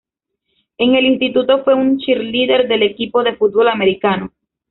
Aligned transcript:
En 0.79 0.95
el 0.95 1.05
instituto 1.05 1.63
fue 1.63 1.75
una 1.75 1.95
cheerleader 1.99 2.67
del 2.67 2.81
equipo 2.81 3.21
de 3.21 3.35
fútbol 3.35 3.67
americano. 3.67 4.33